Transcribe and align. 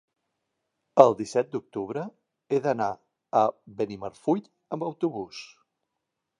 El 1.03 1.13
disset 1.19 1.51
d'octubre 1.55 2.05
he 2.57 2.61
d'anar 2.65 2.89
a 3.43 3.45
Benimarfull 3.83 4.43
amb 4.79 4.91
autobús. 4.93 5.47